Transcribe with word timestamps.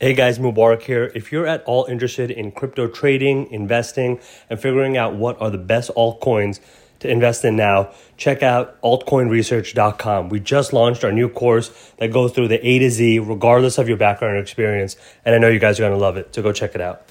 Hey 0.00 0.14
guys, 0.14 0.38
Mubarak 0.38 0.82
here. 0.82 1.10
If 1.16 1.32
you're 1.32 1.48
at 1.48 1.64
all 1.64 1.86
interested 1.86 2.30
in 2.30 2.52
crypto 2.52 2.86
trading, 2.86 3.50
investing, 3.50 4.20
and 4.48 4.60
figuring 4.60 4.96
out 4.96 5.16
what 5.16 5.42
are 5.42 5.50
the 5.50 5.58
best 5.58 5.90
altcoins 5.96 6.60
to 7.00 7.10
invest 7.10 7.44
in 7.44 7.56
now, 7.56 7.90
check 8.16 8.40
out 8.40 8.80
altcoinresearch.com. 8.82 10.28
We 10.28 10.38
just 10.38 10.72
launched 10.72 11.02
our 11.02 11.10
new 11.10 11.28
course 11.28 11.72
that 11.96 12.12
goes 12.12 12.30
through 12.30 12.46
the 12.46 12.64
A 12.64 12.78
to 12.78 12.90
Z, 12.90 13.18
regardless 13.18 13.76
of 13.76 13.88
your 13.88 13.96
background 13.96 14.36
or 14.36 14.40
experience. 14.40 14.96
And 15.24 15.34
I 15.34 15.38
know 15.38 15.48
you 15.48 15.58
guys 15.58 15.80
are 15.80 15.82
going 15.82 15.98
to 15.98 15.98
love 15.98 16.16
it. 16.16 16.32
So 16.32 16.42
go 16.42 16.52
check 16.52 16.76
it 16.76 16.80
out. 16.80 17.02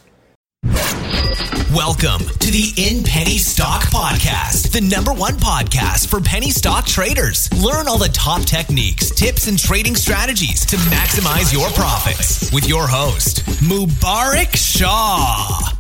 Welcome 1.75 2.21
to 2.21 2.49
the 2.49 2.71
In 2.77 3.03
Penny 3.03 3.37
Stock 3.37 3.81
Podcast, 3.83 4.71
the 4.71 4.79
number 4.79 5.11
one 5.11 5.33
podcast 5.33 6.07
for 6.07 6.21
penny 6.21 6.49
stock 6.49 6.85
traders. 6.85 7.51
Learn 7.61 7.89
all 7.89 7.97
the 7.97 8.07
top 8.07 8.43
techniques, 8.43 9.11
tips, 9.11 9.49
and 9.49 9.59
trading 9.59 9.93
strategies 9.93 10.65
to 10.67 10.77
maximize 10.77 11.51
your 11.51 11.67
profits 11.71 12.53
with 12.53 12.69
your 12.69 12.87
host, 12.87 13.45
Mubarak 13.59 14.55
Shah. 14.55 15.73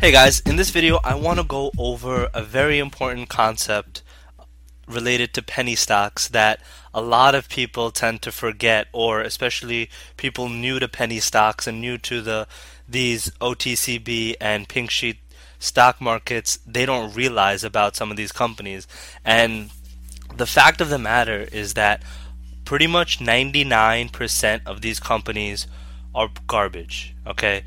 Hey 0.00 0.12
guys, 0.12 0.38
in 0.46 0.54
this 0.54 0.70
video, 0.70 1.00
I 1.02 1.16
want 1.16 1.40
to 1.40 1.44
go 1.44 1.72
over 1.76 2.30
a 2.32 2.42
very 2.42 2.78
important 2.78 3.28
concept 3.28 4.04
related 4.90 5.32
to 5.34 5.42
penny 5.42 5.74
stocks 5.74 6.28
that 6.28 6.60
a 6.92 7.00
lot 7.00 7.34
of 7.34 7.48
people 7.48 7.90
tend 7.90 8.22
to 8.22 8.32
forget, 8.32 8.88
or 8.92 9.20
especially 9.20 9.90
people 10.16 10.48
new 10.48 10.78
to 10.78 10.88
penny 10.88 11.20
stocks 11.20 11.66
and 11.66 11.80
new 11.80 11.98
to 11.98 12.20
the 12.20 12.46
these 12.88 13.30
OTCB 13.40 14.34
and 14.40 14.68
pink 14.68 14.90
sheet 14.90 15.18
stock 15.60 16.00
markets, 16.00 16.58
they 16.66 16.84
don't 16.84 17.14
realize 17.14 17.62
about 17.62 17.94
some 17.94 18.10
of 18.10 18.16
these 18.16 18.32
companies. 18.32 18.88
And 19.24 19.70
the 20.36 20.46
fact 20.46 20.80
of 20.80 20.88
the 20.88 20.98
matter 20.98 21.46
is 21.52 21.74
that 21.74 22.02
pretty 22.64 22.86
much 22.86 23.20
99% 23.20 24.60
of 24.66 24.80
these 24.80 24.98
companies 24.98 25.66
are 26.14 26.30
garbage. 26.46 27.14
Okay, 27.26 27.62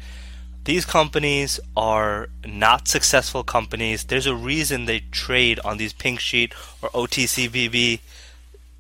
these 0.66 0.86
companies 0.86 1.60
are 1.76 2.30
not 2.46 2.88
successful 2.88 3.44
companies. 3.44 4.06
There's 4.06 4.26
a 4.26 4.36
reason 4.36 4.86
they 4.86 5.02
trade 5.12 5.60
on 5.66 5.78
these 5.78 5.94
pink 5.94 6.20
sheet 6.20 6.54
or 6.82 6.90
OTCBB 6.90 8.00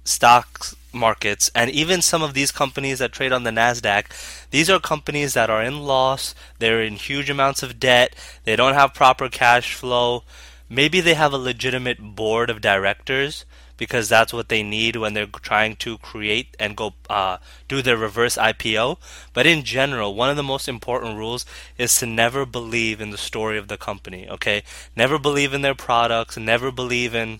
stock 0.05 0.67
markets. 0.93 1.51
And 1.53 1.69
even 1.71 2.01
some 2.01 2.21
of 2.21 2.33
these 2.33 2.51
companies 2.51 2.99
that 2.99 3.11
trade 3.11 3.33
on 3.33 3.43
the 3.43 3.51
NASDAQ, 3.51 4.05
these 4.51 4.69
are 4.69 4.79
companies 4.79 5.33
that 5.33 5.49
are 5.49 5.63
in 5.63 5.79
loss. 5.79 6.33
They're 6.59 6.83
in 6.83 6.95
huge 6.95 7.29
amounts 7.29 7.63
of 7.63 7.79
debt. 7.79 8.15
They 8.43 8.55
don't 8.55 8.75
have 8.75 8.93
proper 8.93 9.27
cash 9.27 9.73
flow. 9.73 10.23
Maybe 10.69 11.01
they 11.01 11.15
have 11.15 11.33
a 11.33 11.37
legitimate 11.37 12.15
board 12.15 12.49
of 12.49 12.61
directors 12.61 13.45
because 13.77 14.09
that's 14.09 14.33
what 14.33 14.49
they 14.49 14.63
need 14.63 14.95
when 14.95 15.13
they're 15.13 15.25
trying 15.25 15.75
to 15.77 15.97
create 15.97 16.55
and 16.59 16.77
go 16.77 16.93
uh, 17.09 17.37
do 17.67 17.81
their 17.81 17.97
reverse 17.97 18.37
IPO. 18.37 18.97
But 19.33 19.45
in 19.45 19.63
general, 19.63 20.15
one 20.15 20.29
of 20.29 20.35
the 20.35 20.43
most 20.43 20.67
important 20.67 21.17
rules 21.17 21.45
is 21.77 21.97
to 21.99 22.05
never 22.05 22.45
believe 22.45 23.01
in 23.01 23.09
the 23.09 23.17
story 23.17 23.57
of 23.57 23.67
the 23.67 23.77
company. 23.77 24.27
Okay, 24.29 24.63
never 24.95 25.17
believe 25.17 25.53
in 25.53 25.61
their 25.61 25.75
products. 25.75 26.37
Never 26.37 26.71
believe 26.71 27.15
in 27.15 27.39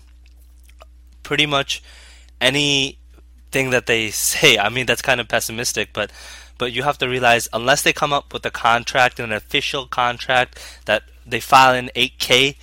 pretty 1.22 1.46
much 1.46 1.82
anything 2.40 3.70
that 3.70 3.86
they 3.86 4.10
say. 4.10 4.58
I 4.58 4.68
mean, 4.68 4.86
that's 4.86 5.02
kind 5.02 5.20
of 5.20 5.28
pessimistic, 5.28 5.90
but 5.92 6.10
but 6.56 6.72
you 6.72 6.84
have 6.84 6.98
to 6.98 7.08
realize 7.08 7.48
unless 7.52 7.82
they 7.82 7.92
come 7.92 8.12
up 8.12 8.32
with 8.32 8.46
a 8.46 8.50
contract, 8.50 9.18
an 9.18 9.32
official 9.32 9.86
contract 9.86 10.58
that 10.84 11.02
they 11.26 11.40
file 11.40 11.74
in 11.74 11.90
8K, 11.96 12.56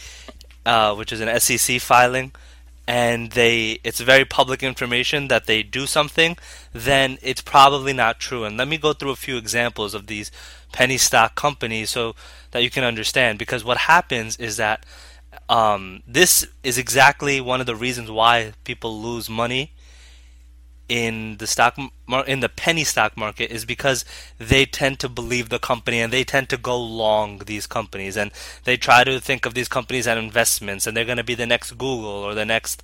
uh, 0.66 0.96
which 0.96 1.12
is 1.12 1.20
an 1.20 1.40
SEC 1.40 1.82
filing 1.82 2.32
and 2.92 3.32
they 3.32 3.80
it's 3.86 4.02
very 4.02 4.26
public 4.26 4.62
information 4.62 5.30
that 5.30 5.46
they 5.46 5.64
do 5.64 5.86
something, 5.86 6.38
then 6.74 7.18
it's 7.22 7.40
probably 7.42 7.94
not 7.94 8.20
true. 8.20 8.44
And 8.44 8.58
let 8.58 8.68
me 8.68 8.78
go 8.78 8.92
through 8.92 9.12
a 9.12 9.16
few 9.16 9.38
examples 9.38 9.94
of 9.94 10.08
these 10.08 10.30
penny 10.74 10.98
stock 10.98 11.34
companies 11.34 11.90
so 11.90 12.16
that 12.52 12.64
you 12.64 12.70
can 12.70 12.84
understand. 12.84 13.40
Because 13.40 13.64
what 13.64 13.78
happens 13.78 14.36
is 14.36 14.58
that 14.58 14.86
um, 15.48 16.04
this 16.06 16.46
is 16.64 16.78
exactly 16.78 17.40
one 17.40 17.62
of 17.62 17.66
the 17.66 17.78
reasons 17.78 18.12
why 18.12 18.52
people 18.66 19.02
lose 19.02 19.30
money 19.30 19.72
in 20.92 21.38
the 21.38 21.48
stock 21.48 21.78
mar- 22.06 22.26
in 22.26 22.42
the 22.42 22.50
penny 22.50 22.84
stock 22.84 23.16
market 23.16 23.50
is 23.50 23.64
because 23.64 24.04
they 24.38 24.66
tend 24.66 25.00
to 25.00 25.08
believe 25.08 25.48
the 25.48 25.58
company 25.58 26.02
and 26.02 26.12
they 26.12 26.26
tend 26.26 26.50
to 26.50 26.58
go 26.58 26.78
long 26.78 27.38
these 27.46 27.66
companies. 27.66 28.18
And 28.18 28.30
they 28.66 28.76
try 28.76 29.06
to 29.06 29.22
think 29.22 29.46
of 29.46 29.54
these 29.54 29.70
companies 29.70 30.06
as 30.06 30.18
investments 30.18 30.86
and 30.86 30.96
they're 30.96 31.06
going 31.06 31.18
to 31.18 31.24
be 31.24 31.34
the 31.34 31.48
next 31.48 31.72
Google 31.72 32.26
or 32.28 32.34
the 32.34 32.44
next 32.44 32.84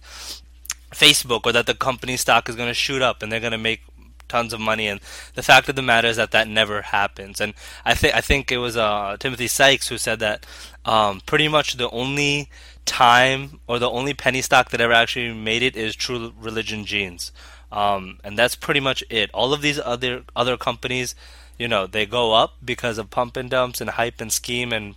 Facebook 0.91 1.41
or 1.43 1.51
that 1.51 1.65
the 1.65 1.73
company 1.73 2.15
stock 2.15 2.47
is 2.47 2.55
going 2.55 2.69
to 2.69 2.73
shoot 2.73 3.01
up 3.01 3.21
and 3.21 3.29
they're 3.29 3.41
going 3.41 3.51
to 3.51 3.57
make 3.57 3.81
tons 4.29 4.53
of 4.53 4.61
money. 4.61 4.87
And 4.87 5.01
the 5.35 5.43
fact 5.43 5.67
of 5.67 5.75
the 5.75 5.81
matter 5.81 6.07
is 6.07 6.15
that 6.15 6.31
that 6.31 6.47
never 6.47 6.83
happens. 6.83 7.41
And 7.41 7.55
I 7.83 7.93
think 7.93 8.15
I 8.15 8.21
think 8.21 8.53
it 8.53 8.59
was 8.59 8.77
uh, 8.77 9.17
Timothy 9.19 9.47
Sykes 9.47 9.89
who 9.89 9.97
said 9.97 10.19
that 10.19 10.45
um, 10.85 11.19
pretty 11.25 11.49
much 11.49 11.75
the 11.75 11.89
only 11.89 12.49
time 12.85 13.59
or 13.67 13.79
the 13.79 13.89
only 13.89 14.13
penny 14.13 14.41
stock 14.41 14.69
that 14.69 14.79
ever 14.79 14.93
actually 14.93 15.33
made 15.33 15.61
it 15.61 15.75
is 15.75 15.93
True 15.93 16.31
Religion 16.39 16.85
Jeans 16.85 17.33
um, 17.71 18.19
and 18.23 18.37
that's 18.37 18.55
pretty 18.55 18.79
much 18.79 19.03
it. 19.09 19.29
All 19.33 19.53
of 19.53 19.61
these 19.61 19.79
other 19.79 20.23
other 20.35 20.57
companies, 20.57 21.15
you 21.57 21.67
know, 21.67 21.87
they 21.87 22.05
go 22.05 22.33
up 22.33 22.55
because 22.63 22.97
of 22.97 23.09
pump 23.09 23.37
and 23.37 23.49
dumps 23.49 23.81
and 23.81 23.91
hype 23.91 24.21
and 24.21 24.31
scheme 24.31 24.71
and 24.71 24.95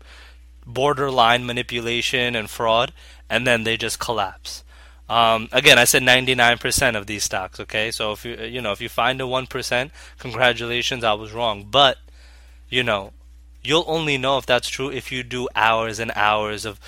borderline 0.66 1.46
manipulation 1.46 2.36
and 2.36 2.48
fraud, 2.48 2.92
and 3.28 3.46
then 3.46 3.64
they 3.64 3.76
just 3.76 3.98
collapse. 3.98 4.62
Um, 5.08 5.48
again, 5.50 5.76
I 5.76 5.84
said 5.84 6.02
99% 6.02 6.96
of 6.96 7.08
these 7.08 7.24
stocks. 7.24 7.58
Okay, 7.58 7.90
so 7.90 8.12
if 8.12 8.24
you 8.24 8.36
you 8.36 8.60
know 8.60 8.72
if 8.72 8.80
you 8.80 8.88
find 8.88 9.20
a 9.20 9.26
one 9.26 9.46
percent, 9.46 9.90
congratulations, 10.18 11.02
I 11.02 11.14
was 11.14 11.32
wrong. 11.32 11.66
But 11.68 11.98
you 12.68 12.84
know, 12.84 13.12
you'll 13.62 13.84
only 13.88 14.16
know 14.16 14.38
if 14.38 14.46
that's 14.46 14.68
true 14.68 14.90
if 14.90 15.10
you 15.10 15.22
do 15.22 15.48
hours 15.56 15.98
and 15.98 16.12
hours 16.14 16.64
of 16.64 16.78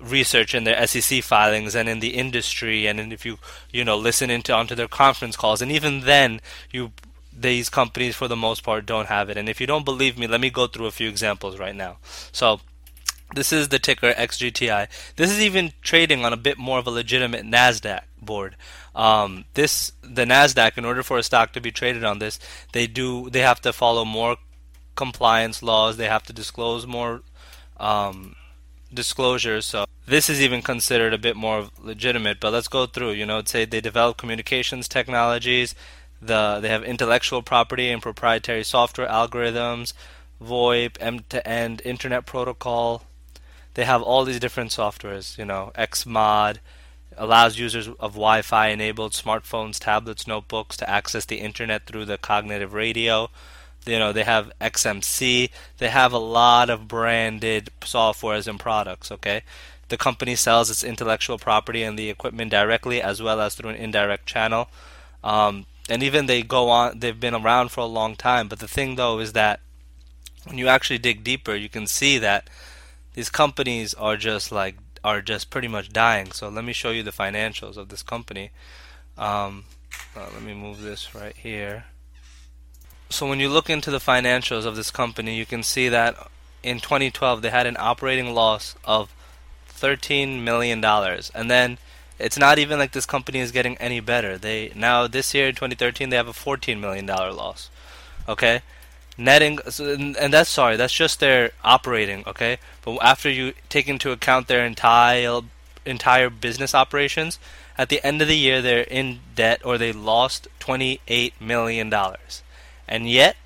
research 0.00 0.54
in 0.54 0.64
their 0.64 0.86
SEC 0.86 1.22
filings 1.22 1.74
and 1.74 1.88
in 1.88 2.00
the 2.00 2.14
industry, 2.14 2.86
and 2.86 3.12
if 3.12 3.24
you 3.24 3.38
you 3.72 3.84
know 3.84 3.96
listen 3.96 4.30
into 4.30 4.54
onto 4.54 4.74
their 4.74 4.88
conference 4.88 5.36
calls, 5.36 5.62
and 5.62 5.72
even 5.72 6.00
then 6.00 6.40
you 6.70 6.92
these 7.40 7.68
companies 7.68 8.16
for 8.16 8.28
the 8.28 8.36
most 8.36 8.62
part 8.62 8.86
don't 8.86 9.06
have 9.06 9.30
it. 9.30 9.36
And 9.36 9.48
if 9.48 9.60
you 9.60 9.66
don't 9.66 9.84
believe 9.84 10.18
me, 10.18 10.26
let 10.26 10.40
me 10.40 10.50
go 10.50 10.66
through 10.66 10.86
a 10.86 10.90
few 10.90 11.08
examples 11.08 11.58
right 11.58 11.74
now. 11.74 11.98
So 12.32 12.60
this 13.34 13.52
is 13.52 13.68
the 13.68 13.78
ticker 13.78 14.12
XGTI. 14.12 14.88
This 15.16 15.30
is 15.30 15.40
even 15.40 15.72
trading 15.82 16.24
on 16.24 16.32
a 16.32 16.36
bit 16.36 16.58
more 16.58 16.78
of 16.78 16.86
a 16.86 16.90
legitimate 16.90 17.44
Nasdaq 17.44 18.02
board. 18.20 18.56
Um, 18.94 19.44
this 19.54 19.92
the 20.02 20.24
Nasdaq, 20.24 20.78
in 20.78 20.84
order 20.84 21.02
for 21.02 21.18
a 21.18 21.22
stock 21.22 21.52
to 21.52 21.60
be 21.60 21.70
traded 21.70 22.04
on 22.04 22.18
this, 22.18 22.38
they 22.72 22.86
do 22.86 23.30
they 23.30 23.40
have 23.40 23.60
to 23.62 23.72
follow 23.72 24.04
more 24.04 24.36
compliance 24.96 25.62
laws. 25.62 25.96
They 25.96 26.08
have 26.08 26.24
to 26.24 26.32
disclose 26.32 26.86
more 26.86 27.22
um, 27.76 28.34
disclosures. 28.92 29.66
So 29.66 29.86
this 30.06 30.28
is 30.30 30.40
even 30.40 30.62
considered 30.62 31.14
a 31.14 31.18
bit 31.18 31.36
more 31.36 31.68
legitimate. 31.80 32.40
But 32.40 32.52
let's 32.52 32.68
go 32.68 32.86
through. 32.86 33.12
You 33.12 33.26
know, 33.26 33.42
say 33.44 33.64
they 33.64 33.80
develop 33.80 34.16
communications 34.16 34.88
technologies. 34.88 35.74
The 36.20 36.58
they 36.60 36.68
have 36.68 36.82
intellectual 36.82 37.42
property 37.42 37.90
and 37.90 38.02
proprietary 38.02 38.64
software 38.64 39.08
algorithms, 39.08 39.92
VoIP, 40.42 40.96
end-to-end 41.00 41.82
internet 41.84 42.26
protocol. 42.26 43.04
They 43.74 43.84
have 43.84 44.02
all 44.02 44.24
these 44.24 44.40
different 44.40 44.70
softwares. 44.70 45.38
You 45.38 45.44
know, 45.44 45.70
XMod 45.76 46.58
allows 47.16 47.58
users 47.58 47.88
of 47.88 48.12
Wi-Fi 48.12 48.68
enabled 48.68 49.12
smartphones, 49.12 49.78
tablets, 49.78 50.26
notebooks 50.26 50.76
to 50.78 50.88
access 50.88 51.24
the 51.24 51.36
internet 51.36 51.86
through 51.86 52.04
the 52.04 52.18
cognitive 52.18 52.72
radio 52.72 53.28
you 53.88 53.98
know 53.98 54.12
they 54.12 54.24
have 54.24 54.52
XMC, 54.60 55.50
they 55.78 55.88
have 55.88 56.12
a 56.12 56.18
lot 56.18 56.70
of 56.70 56.88
branded 56.88 57.70
softwares 57.80 58.46
and 58.46 58.60
products. 58.60 59.10
Okay, 59.10 59.42
the 59.88 59.96
company 59.96 60.36
sells 60.36 60.70
its 60.70 60.84
intellectual 60.84 61.38
property 61.38 61.82
and 61.82 61.98
the 61.98 62.10
equipment 62.10 62.50
directly 62.50 63.02
as 63.02 63.22
well 63.22 63.40
as 63.40 63.54
through 63.54 63.70
an 63.70 63.76
indirect 63.76 64.26
channel. 64.26 64.68
Um, 65.24 65.66
and 65.88 66.02
even 66.02 66.26
they 66.26 66.42
go 66.42 66.68
on, 66.68 66.98
they've 66.98 67.18
been 67.18 67.34
around 67.34 67.70
for 67.70 67.80
a 67.80 67.86
long 67.86 68.14
time. 68.14 68.48
But 68.48 68.58
the 68.58 68.68
thing 68.68 68.96
though 68.96 69.18
is 69.18 69.32
that 69.32 69.60
when 70.44 70.58
you 70.58 70.68
actually 70.68 70.98
dig 70.98 71.24
deeper, 71.24 71.54
you 71.54 71.68
can 71.68 71.86
see 71.86 72.18
that 72.18 72.48
these 73.14 73.30
companies 73.30 73.94
are 73.94 74.16
just 74.16 74.52
like 74.52 74.76
are 75.04 75.22
just 75.22 75.50
pretty 75.50 75.68
much 75.68 75.90
dying. 75.90 76.32
So 76.32 76.48
let 76.48 76.64
me 76.64 76.72
show 76.72 76.90
you 76.90 77.02
the 77.02 77.10
financials 77.10 77.76
of 77.76 77.88
this 77.88 78.02
company. 78.02 78.50
Um, 79.16 79.64
uh, 80.16 80.26
let 80.32 80.42
me 80.42 80.54
move 80.54 80.82
this 80.82 81.14
right 81.14 81.36
here. 81.36 81.84
So 83.10 83.26
when 83.28 83.40
you 83.40 83.48
look 83.48 83.70
into 83.70 83.90
the 83.90 83.98
financials 83.98 84.66
of 84.66 84.76
this 84.76 84.90
company, 84.90 85.36
you 85.36 85.46
can 85.46 85.62
see 85.62 85.88
that 85.88 86.16
in 86.62 86.80
2012 86.80 87.42
they 87.42 87.50
had 87.50 87.66
an 87.66 87.76
operating 87.78 88.34
loss 88.34 88.74
of 88.84 89.14
13 89.66 90.44
million 90.44 90.80
dollars, 90.80 91.30
and 91.34 91.50
then 91.50 91.78
it's 92.18 92.38
not 92.38 92.58
even 92.58 92.78
like 92.78 92.92
this 92.92 93.06
company 93.06 93.38
is 93.38 93.52
getting 93.52 93.76
any 93.78 94.00
better. 94.00 94.36
They 94.36 94.72
now 94.74 95.06
this 95.06 95.32
year 95.34 95.48
in 95.48 95.54
2013 95.54 96.10
they 96.10 96.16
have 96.16 96.28
a 96.28 96.32
14 96.32 96.80
million 96.80 97.06
dollar 97.06 97.32
loss. 97.32 97.70
Okay, 98.28 98.62
netting 99.16 99.58
and 99.78 100.32
that's 100.32 100.50
sorry 100.50 100.76
that's 100.76 100.92
just 100.92 101.20
their 101.20 101.52
operating. 101.64 102.24
Okay, 102.26 102.58
but 102.84 102.98
after 103.02 103.30
you 103.30 103.54
take 103.68 103.88
into 103.88 104.10
account 104.10 104.48
their 104.48 104.66
entire 104.66 105.40
entire 105.86 106.28
business 106.28 106.74
operations, 106.74 107.38
At 107.78 107.90
the 107.90 108.04
end 108.04 108.20
of 108.20 108.26
the 108.26 108.36
year, 108.36 108.60
they're 108.60 108.80
in 108.82 109.20
debt 109.36 109.64
or 109.64 109.78
they 109.78 109.92
lost 109.92 110.48
$28 110.58 111.32
million. 111.40 111.94
And 112.88 113.08
yet, 113.08 113.36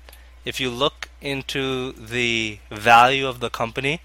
if 0.45 0.59
you 0.59 0.69
look 0.69 1.09
into 1.21 1.91
the 1.93 2.59
value 2.71 3.27
of 3.27 3.39
the 3.39 3.49
company, 3.49 4.01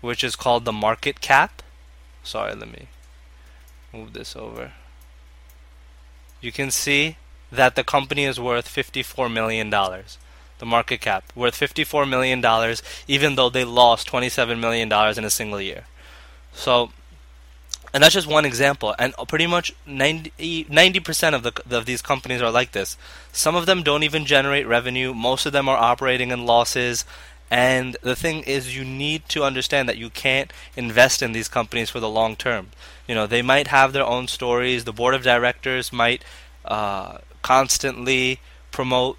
which 0.00 0.22
is 0.22 0.36
called 0.36 0.64
the 0.64 0.72
market 0.72 1.20
cap, 1.20 1.62
sorry, 2.22 2.54
let 2.54 2.70
me 2.70 2.88
move 3.92 4.12
this 4.12 4.36
over. 4.36 4.72
You 6.40 6.52
can 6.52 6.70
see 6.70 7.16
that 7.50 7.74
the 7.74 7.84
company 7.84 8.24
is 8.24 8.38
worth 8.38 8.68
$54 8.68 9.32
million. 9.32 9.70
The 9.70 10.66
market 10.66 11.00
cap 11.00 11.32
worth 11.34 11.58
$54 11.58 12.08
million, 12.08 12.44
even 13.06 13.34
though 13.34 13.48
they 13.48 13.64
lost 13.64 14.10
$27 14.10 14.58
million 14.58 14.92
in 14.92 15.24
a 15.24 15.30
single 15.30 15.60
year. 15.60 15.84
So, 16.52 16.90
and 17.92 18.02
that's 18.02 18.14
just 18.14 18.26
one 18.26 18.44
example. 18.44 18.94
And 18.98 19.14
pretty 19.28 19.46
much 19.46 19.74
90 19.86 21.00
percent 21.00 21.34
of 21.34 21.42
the 21.42 21.76
of 21.76 21.86
these 21.86 22.02
companies 22.02 22.42
are 22.42 22.50
like 22.50 22.72
this. 22.72 22.96
Some 23.32 23.56
of 23.56 23.66
them 23.66 23.82
don't 23.82 24.02
even 24.02 24.26
generate 24.26 24.66
revenue. 24.66 25.14
Most 25.14 25.46
of 25.46 25.52
them 25.52 25.68
are 25.68 25.76
operating 25.76 26.30
in 26.30 26.46
losses. 26.46 27.04
And 27.50 27.96
the 28.02 28.16
thing 28.16 28.42
is, 28.42 28.76
you 28.76 28.84
need 28.84 29.26
to 29.30 29.42
understand 29.42 29.88
that 29.88 29.96
you 29.96 30.10
can't 30.10 30.52
invest 30.76 31.22
in 31.22 31.32
these 31.32 31.48
companies 31.48 31.88
for 31.88 31.98
the 31.98 32.08
long 32.08 32.36
term. 32.36 32.68
You 33.06 33.14
know, 33.14 33.26
they 33.26 33.40
might 33.40 33.68
have 33.68 33.92
their 33.94 34.04
own 34.04 34.28
stories. 34.28 34.84
The 34.84 34.92
board 34.92 35.14
of 35.14 35.22
directors 35.22 35.90
might 35.90 36.22
uh, 36.66 37.18
constantly 37.40 38.40
promote 38.70 39.16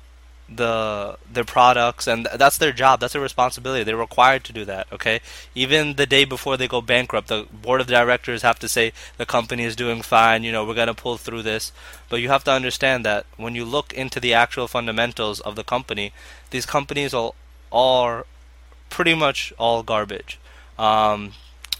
the 0.55 1.17
their 1.31 1.43
products 1.43 2.07
and 2.07 2.27
that's 2.35 2.57
their 2.57 2.71
job 2.71 2.99
that's 2.99 3.13
their 3.13 3.21
responsibility 3.21 3.83
they're 3.83 3.95
required 3.95 4.43
to 4.43 4.53
do 4.53 4.65
that 4.65 4.87
okay? 4.91 5.19
Even 5.53 5.95
the 5.95 6.05
day 6.05 6.25
before 6.25 6.57
they 6.57 6.67
go 6.67 6.81
bankrupt 6.81 7.27
the 7.27 7.45
board 7.51 7.81
of 7.81 7.87
directors 7.87 8.41
have 8.41 8.59
to 8.59 8.67
say 8.67 8.91
the 9.17 9.25
company 9.25 9.63
is 9.63 9.75
doing 9.75 10.01
fine 10.01 10.43
you 10.43 10.51
know 10.51 10.65
we're 10.65 10.73
going 10.73 10.87
to 10.87 10.93
pull 10.93 11.17
through 11.17 11.43
this. 11.43 11.71
But 12.09 12.21
you 12.21 12.29
have 12.29 12.43
to 12.45 12.51
understand 12.51 13.05
that 13.05 13.25
when 13.37 13.53
you 13.53 13.63
look 13.63 13.93
into 13.93 14.19
the 14.19 14.33
actual 14.33 14.67
fundamentals 14.67 15.39
of 15.41 15.55
the 15.55 15.63
company 15.63 16.13
these 16.49 16.65
companies 16.65 17.13
all 17.13 17.35
are 17.71 18.25
pretty 18.89 19.13
much 19.13 19.53
all 19.59 19.83
garbage. 19.83 20.39
Um, 20.77 21.33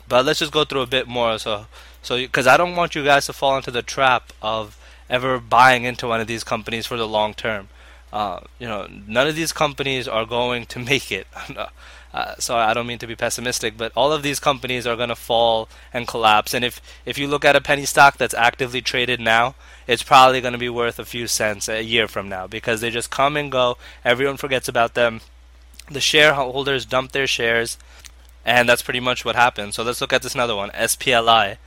but 0.08 0.26
let's 0.26 0.40
just 0.40 0.52
go 0.52 0.64
through 0.64 0.82
a 0.82 0.88
bit 0.88 1.08
more 1.08 1.38
so 1.40 1.66
so 2.02 2.18
because 2.18 2.48
I 2.48 2.58
don't 2.58 2.76
want 2.76 2.96
you 2.96 3.04
guys 3.04 3.26
to 3.26 3.34
fall 3.34 3.58
into 3.58 3.72
the 3.72 3.82
trap 3.82 4.32
of 4.42 4.78
ever 5.10 5.40
buying 5.40 5.84
into 5.84 6.08
one 6.08 6.22
of 6.22 6.28
these 6.28 6.44
companies 6.44 6.86
for 6.86 6.98
the 6.98 7.08
long 7.08 7.34
term 7.34 7.70
uh, 8.12 8.40
you 8.58 8.68
know, 8.68 8.88
none 9.08 9.28
of 9.28 9.36
these 9.36 9.54
companies 9.54 10.08
are 10.08 10.26
going 10.26 10.66
to 10.68 10.80
make 10.92 11.12
it. 11.12 11.28
uh, 12.14 12.36
so 12.40 12.56
I 12.56 12.74
don't 12.74 12.88
mean 12.88 13.00
to 13.00 13.08
be 13.08 13.16
pessimistic, 13.16 13.78
but 13.78 13.92
all 13.96 14.12
of 14.12 14.24
these 14.24 14.40
companies 14.40 14.88
are 14.88 14.96
going 14.96 15.10
to 15.10 15.16
fall 15.16 15.70
and 15.94 16.08
collapse. 16.08 16.54
And 16.54 16.66
if 16.66 16.82
if 17.06 17.18
you 17.18 17.28
look 17.28 17.46
at 17.46 17.56
a 17.56 17.62
penny 17.62 17.86
stock 17.86 18.18
that's 18.18 18.34
actively 18.34 18.82
traded 18.82 19.20
now, 19.20 19.56
it's 19.88 20.04
probably 20.04 20.42
going 20.42 20.54
to 20.54 20.60
be 20.60 20.70
worth 20.70 21.00
a 21.00 21.06
few 21.06 21.28
cents 21.28 21.70
a 21.70 21.84
year 21.84 22.08
from 22.08 22.30
now 22.30 22.48
because 22.48 22.82
they 22.82 22.90
just 22.90 23.12
come 23.12 23.38
and 23.38 23.52
go. 23.52 23.78
Everyone 24.04 24.38
forgets 24.38 24.68
about 24.68 24.94
them. 24.94 25.22
The 25.90 26.02
shareholders 26.02 26.86
dump 26.86 27.12
their 27.12 27.26
shares, 27.26 27.78
and 28.46 28.70
that's 28.70 28.84
pretty 28.84 29.00
much 29.00 29.26
what 29.26 29.36
happened. 29.36 29.74
So 29.74 29.84
let's 29.84 30.02
look 30.02 30.14
at 30.14 30.22
this 30.22 30.36
another 30.36 30.56
one, 30.56 30.70
SPLI. 30.72 31.58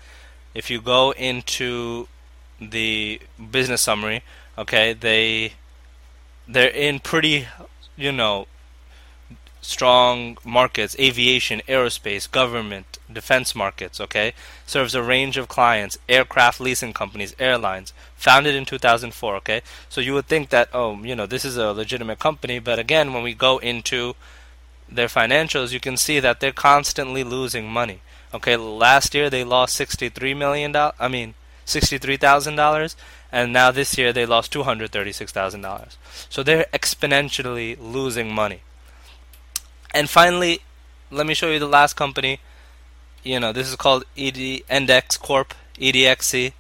If 0.55 0.71
you 0.71 0.81
go 0.81 1.13
into 1.13 2.07
the 2.61 3.21
business 3.51 3.81
summary, 3.81 4.23
okay, 4.57 4.93
they 4.93 5.55
they're 6.49 6.69
in 6.69 7.01
pretty, 7.01 7.47
you 7.97 8.13
know, 8.13 8.47
strong 9.63 10.37
markets 10.45 10.97
aviation, 10.99 11.63
aerospace, 11.69 12.31
government, 12.31 12.99
defense 13.11 13.55
markets, 13.55 14.01
okay? 14.01 14.35
Serves 14.67 14.95
a 14.95 15.03
range 15.03 15.37
of 15.37 15.49
clients, 15.49 15.99
aircraft 16.09 16.61
leasing 16.61 16.93
companies, 16.93 17.35
airlines, 17.39 17.93
founded 18.17 18.55
in 18.55 18.65
2004, 18.65 19.37
okay? 19.37 19.63
So 19.89 20.01
you 20.01 20.15
would 20.15 20.27
think 20.27 20.51
that, 20.51 20.69
oh, 20.73 21.01
you 21.03 21.15
know, 21.15 21.27
this 21.27 21.45
is 21.45 21.57
a 21.57 21.73
legitimate 21.73 22.19
company, 22.19 22.59
but 22.59 22.79
again, 22.79 23.13
when 23.13 23.23
we 23.23 23.35
go 23.35 23.59
into 23.59 24.15
their 24.89 25.07
financials, 25.07 25.73
you 25.73 25.81
can 25.81 25.97
see 25.97 26.19
that 26.21 26.41
they're 26.41 26.53
constantly 26.53 27.23
losing 27.25 27.71
money. 27.71 28.01
Okay, 28.35 28.57
last 28.57 29.15
year 29.15 29.31
they 29.31 29.45
lost 29.45 29.77
63 29.77 30.35
million 30.35 30.73
dollars, 30.73 30.95
I 30.99 31.09
mean, 31.09 31.35
$63,000 31.67 32.97
and 33.33 33.53
now 33.53 33.71
this 33.71 33.97
year 33.97 34.13
they 34.13 34.27
lost 34.27 34.53
$236,000. 34.53 35.97
So 36.29 36.43
they're 36.43 36.67
exponentially 36.73 37.77
losing 37.81 38.33
money. 38.33 38.61
And 39.95 40.09
finally, 40.09 40.61
let 41.11 41.27
me 41.27 41.35
show 41.35 41.51
you 41.51 41.59
the 41.59 41.67
last 41.67 41.95
company. 41.95 42.41
You 43.23 43.41
know, 43.41 43.53
this 43.53 43.69
is 43.69 43.77
called 43.77 44.05
ED 44.17 44.63
Index 44.69 45.17
Corp, 45.17 45.55
EDXC. 45.79 46.53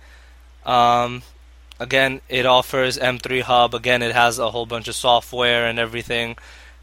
Um, 0.65 1.23
again, 1.79 2.23
it 2.29 2.47
offers 2.47 2.97
M3 2.99 3.43
Hub. 3.43 3.75
Again, 3.75 4.03
it 4.03 4.15
has 4.15 4.39
a 4.39 4.51
whole 4.51 4.67
bunch 4.67 4.89
of 4.89 4.95
software 4.95 5.67
and 5.67 5.79
everything. 5.79 6.37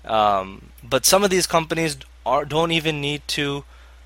Um, 0.06 0.70
but 0.84 1.06
some 1.06 1.24
of 1.24 1.30
these 1.30 1.48
companies 1.48 1.98
are, 2.26 2.46
don't 2.46 2.72
even 2.72 3.02
need 3.02 3.28
to 3.30 3.64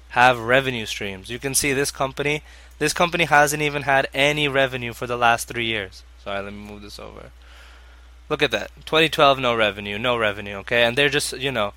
have 0.09 0.39
revenue 0.39 0.86
streams. 0.86 1.29
You 1.29 1.39
can 1.39 1.56
see 1.56 1.74
this 1.74 1.91
company 1.91 2.44
this 2.83 2.91
company 2.91 3.24
hasn't 3.24 3.63
even 3.63 3.83
had 3.83 4.09
any 4.13 4.50
revenue 4.50 4.91
for 4.91 5.07
the 5.07 5.15
last 5.15 5.47
three 5.47 5.63
years. 5.63 6.03
Sorry, 6.21 6.44
let 6.44 6.51
me 6.51 6.59
move 6.59 6.81
this 6.81 7.00
over. 7.00 7.31
Look 8.27 8.41
at 8.41 8.51
that. 8.51 8.71
2012, 8.85 9.39
no 9.39 9.56
revenue, 9.56 9.97
no 9.97 10.18
revenue. 10.18 10.56
Okay, 10.56 10.83
and 10.83 10.97
they're 10.97 11.07
just 11.07 11.31
you 11.31 11.50
know, 11.50 11.71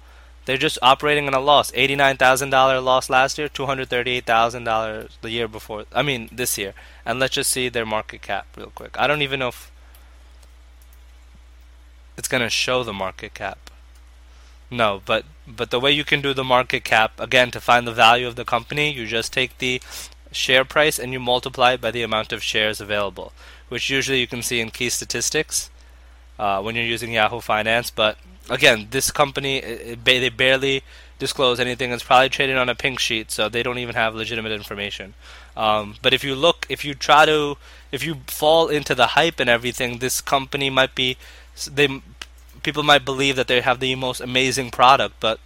they're 0.47 0.57
just 0.57 0.81
operating 0.83 1.29
on 1.29 1.35
a 1.35 1.39
loss. 1.39 1.71
Eighty-nine 1.77 2.17
thousand 2.17 2.51
dollar 2.51 2.81
loss 2.81 3.09
last 3.09 3.39
year, 3.39 3.49
two 3.49 3.67
hundred 3.67 3.89
thirty-eight 3.89 4.27
thousand 4.27 4.65
dollars 4.65 5.17
the 5.23 5.31
year 5.31 5.47
before. 5.47 5.85
I 5.93 6.03
mean 6.03 6.29
this 6.33 6.59
year. 6.59 6.75
And 7.05 7.21
let's 7.21 7.35
just 7.35 7.53
see 7.53 7.69
their 7.69 7.87
market 7.87 8.21
cap 8.21 8.49
real 8.57 8.73
quick. 8.75 8.99
I 8.99 9.07
don't 9.07 9.23
even 9.23 9.39
know 9.39 9.49
if 9.55 9.71
it's 12.19 12.27
gonna 12.27 12.51
show 12.51 12.83
the 12.83 12.93
market 12.93 13.33
cap. 13.33 13.71
No, 14.73 15.03
but 15.05 15.25
but 15.47 15.71
the 15.71 15.79
way 15.79 15.93
you 15.93 16.05
can 16.05 16.21
do 16.21 16.35
the 16.35 16.43
market 16.43 16.83
cap 16.83 17.21
again 17.21 17.53
to 17.53 17.61
find 17.61 17.87
the 17.87 17.93
value 17.93 18.27
of 18.27 18.35
the 18.35 18.45
company, 18.45 18.93
you 18.93 19.07
just 19.07 19.33
take 19.33 19.59
the 19.59 19.81
share 20.37 20.65
price 20.65 20.99
and 20.99 21.13
you 21.13 21.21
multiply 21.21 21.73
it 21.73 21.81
by 21.81 21.91
the 21.91 22.03
amount 22.03 22.33
of 22.33 22.43
shares 22.43 22.81
available, 22.81 23.33
which 23.69 23.91
usually 23.91 24.21
you 24.21 24.27
can 24.27 24.43
see 24.43 24.61
in 24.61 24.71
key 24.71 24.91
statistics 24.91 25.71
uh, 26.39 26.61
when 26.61 26.75
you're 26.75 26.85
using 26.85 27.13
Yahoo 27.13 27.41
Finance. 27.41 27.91
But 27.91 28.19
again, 28.49 28.89
this 28.91 29.11
company 29.11 29.59
it, 29.59 30.05
they 30.05 30.29
barely 30.29 30.83
disclose 31.19 31.59
anything. 31.59 31.93
It's 31.93 32.03
probably 32.03 32.29
traded 32.29 32.57
on 32.57 32.69
a 32.69 32.75
pink 32.75 32.99
sheet, 32.99 33.31
so 33.31 33.49
they 33.49 33.63
don't 33.63 33.79
even 33.79 33.95
have 33.95 34.15
legitimate 34.15 34.53
information. 34.53 35.15
Um, 35.57 35.97
but 36.03 36.13
if 36.13 36.23
you 36.23 36.35
look, 36.35 36.67
if 36.69 36.85
you 36.85 36.95
try 36.95 37.25
to, 37.25 37.57
if 37.91 38.05
you 38.05 38.17
fall 38.27 38.69
into 38.69 38.95
the 38.95 39.09
hype 39.09 39.41
and 39.41 39.49
everything, 39.49 39.99
this 39.99 40.21
company 40.21 40.69
might 40.71 40.95
be 40.95 41.17
they 41.71 42.03
people 42.63 42.83
might 42.83 43.05
believe 43.05 43.37
that 43.37 43.49
they 43.49 43.61
have 43.61 43.81
the 43.81 43.95
most 43.95 44.21
amazing 44.21 44.71
product, 44.71 45.15
but 45.21 45.41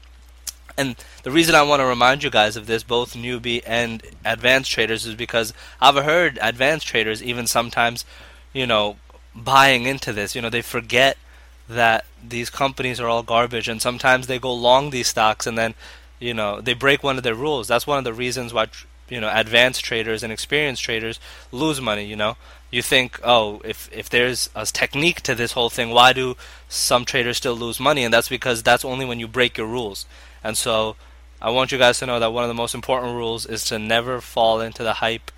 and 0.81 0.97
the 1.23 1.31
reason 1.31 1.55
I 1.55 1.63
want 1.63 1.81
to 1.81 1.87
remind 1.87 2.23
you 2.23 2.31
guys 2.31 2.57
of 2.57 2.67
this, 2.67 2.83
both 2.83 3.15
newbie 3.15 3.63
and 3.67 4.03
advanced 4.25 4.71
traders, 4.71 5.05
is 5.05 5.15
because 5.15 5.53
I've 5.81 6.03
heard 6.03 6.39
advanced 6.41 6.87
traders 6.87 7.23
even 7.23 7.47
sometimes, 7.47 8.05
you 8.53 8.67
know, 8.67 8.97
buying 9.35 9.85
into 9.85 10.13
this. 10.13 10.35
You 10.35 10.41
know, 10.41 10.51
they 10.51 10.63
forget 10.63 11.19
that 11.69 12.05
these 12.27 12.49
companies 12.49 12.99
are 12.99 13.09
all 13.09 13.23
garbage, 13.23 13.69
and 13.69 13.81
sometimes 13.83 14.27
they 14.27 14.39
go 14.39 14.53
long 14.53 14.91
these 14.91 15.09
stocks, 15.09 15.47
and 15.47 15.59
then, 15.59 15.75
you 16.19 16.35
know, 16.35 16.61
they 16.61 16.75
break 16.75 17.03
one 17.03 17.17
of 17.19 17.23
their 17.23 17.35
rules. 17.35 17.69
That's 17.69 17.87
one 17.87 17.99
of 17.99 18.05
the 18.05 18.15
reasons 18.15 18.55
why, 18.55 18.69
you 19.09 19.21
know, 19.21 19.31
advanced 19.33 19.85
traders 19.85 20.23
and 20.23 20.33
experienced 20.33 20.83
traders 20.83 21.21
lose 21.53 21.81
money. 21.81 22.07
You 22.07 22.17
know, 22.17 22.37
you 22.71 22.83
think, 22.83 23.21
oh, 23.23 23.61
if 23.65 23.91
if 23.93 24.09
there's 24.09 24.49
a 24.55 24.65
technique 24.65 25.21
to 25.23 25.35
this 25.35 25.53
whole 25.53 25.71
thing, 25.71 25.91
why 25.91 26.13
do 26.13 26.37
some 26.69 27.05
traders 27.05 27.37
still 27.37 27.55
lose 27.55 27.79
money? 27.79 28.03
And 28.05 28.15
that's 28.15 28.29
because 28.29 28.63
that's 28.63 28.85
only 28.85 29.05
when 29.05 29.21
you 29.21 29.29
break 29.29 29.59
your 29.59 29.67
rules. 29.67 30.07
And 30.43 30.57
so 30.57 30.97
I 31.41 31.51
want 31.51 31.73
you 31.73 31.79
guys 31.79 31.99
to 31.99 32.07
know 32.07 32.19
that 32.19 32.33
one 32.33 32.45
of 32.45 32.49
the 32.49 32.55
most 32.55 32.75
important 32.75 33.15
rules 33.15 33.47
is 33.47 33.65
to 33.65 33.79
never 33.79 34.21
fall 34.21 34.61
into 34.61 34.83
the 34.83 34.95
hype 34.95 35.31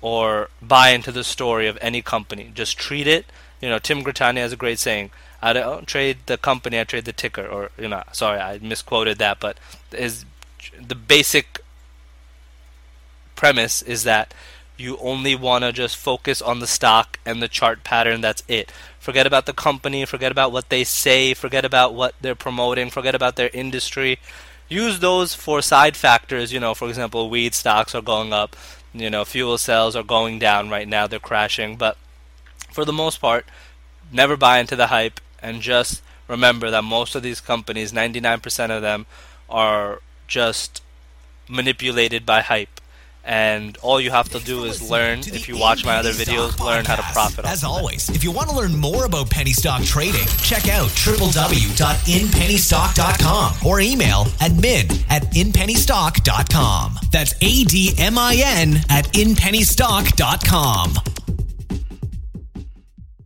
or 0.00 0.48
buy 0.62 0.90
into 0.90 1.12
the 1.12 1.24
story 1.24 1.66
of 1.66 1.78
any 1.80 2.02
company. 2.02 2.50
Just 2.54 2.78
treat 2.78 3.06
it. 3.06 3.26
You 3.60 3.68
know, 3.68 3.78
Tim 3.78 4.02
Grittani 4.04 4.36
has 4.36 4.52
a 4.52 4.56
great 4.56 4.78
saying. 4.78 5.10
I 5.40 5.52
don't 5.52 5.86
trade 5.86 6.18
the 6.26 6.36
company, 6.36 6.80
I 6.80 6.84
trade 6.84 7.04
the 7.04 7.12
ticker. 7.12 7.46
Or, 7.46 7.70
you 7.78 7.88
know, 7.88 8.02
sorry, 8.12 8.38
I 8.38 8.58
misquoted 8.58 9.18
that, 9.18 9.40
but 9.40 9.58
is 9.92 10.24
the 10.80 10.94
basic 10.94 11.60
premise 13.34 13.82
is 13.82 14.04
that 14.04 14.34
you 14.76 14.96
only 14.98 15.34
want 15.34 15.64
to 15.64 15.72
just 15.72 15.96
focus 15.96 16.40
on 16.40 16.60
the 16.60 16.66
stock 16.66 17.18
and 17.26 17.42
the 17.42 17.48
chart 17.48 17.84
pattern. 17.84 18.20
That's 18.20 18.42
it. 18.48 18.72
Forget 19.08 19.26
about 19.26 19.46
the 19.46 19.54
company, 19.54 20.04
forget 20.04 20.30
about 20.30 20.52
what 20.52 20.68
they 20.68 20.84
say, 20.84 21.32
forget 21.32 21.64
about 21.64 21.94
what 21.94 22.14
they're 22.20 22.34
promoting, 22.34 22.90
forget 22.90 23.14
about 23.14 23.36
their 23.36 23.48
industry. 23.54 24.18
Use 24.68 24.98
those 24.98 25.32
for 25.32 25.62
side 25.62 25.96
factors. 25.96 26.52
You 26.52 26.60
know, 26.60 26.74
for 26.74 26.90
example, 26.90 27.30
weed 27.30 27.54
stocks 27.54 27.94
are 27.94 28.02
going 28.02 28.34
up, 28.34 28.54
you 28.92 29.08
know, 29.08 29.24
fuel 29.24 29.56
cells 29.56 29.96
are 29.96 30.02
going 30.02 30.38
down 30.38 30.68
right 30.68 30.86
now, 30.86 31.06
they're 31.06 31.18
crashing. 31.18 31.76
But 31.76 31.96
for 32.70 32.84
the 32.84 32.92
most 32.92 33.18
part, 33.18 33.46
never 34.12 34.36
buy 34.36 34.58
into 34.58 34.76
the 34.76 34.88
hype 34.88 35.22
and 35.40 35.62
just 35.62 36.02
remember 36.28 36.70
that 36.70 36.84
most 36.84 37.14
of 37.14 37.22
these 37.22 37.40
companies, 37.40 37.92
99% 37.92 38.68
of 38.68 38.82
them, 38.82 39.06
are 39.48 40.02
just 40.26 40.82
manipulated 41.48 42.26
by 42.26 42.42
hype 42.42 42.77
and 43.24 43.76
all 43.78 44.00
you 44.00 44.10
have 44.10 44.28
to 44.30 44.38
do 44.40 44.64
is 44.64 44.90
learn. 44.90 45.20
If 45.20 45.48
you 45.48 45.56
watch 45.58 45.84
my 45.84 45.96
other 45.96 46.10
videos, 46.12 46.58
learn 46.58 46.84
how 46.84 46.96
to 46.96 47.02
profit. 47.12 47.44
As 47.44 47.62
always, 47.64 48.08
if 48.10 48.24
you 48.24 48.32
want 48.32 48.48
to 48.50 48.56
learn 48.56 48.76
more 48.76 49.04
about 49.04 49.30
penny 49.30 49.52
stock 49.52 49.84
trading, 49.84 50.26
check 50.42 50.68
out 50.68 50.88
www.inpennystock.com 50.88 53.66
or 53.66 53.80
email 53.80 54.24
admin 54.40 55.04
at 55.10 55.22
inpennystock.com. 55.32 56.98
That's 57.12 57.34
A 57.40 57.64
D 57.64 57.94
M 57.98 58.18
I 58.18 58.42
N 58.44 58.76
at 58.88 59.04
inpennystock.com. 59.12 61.17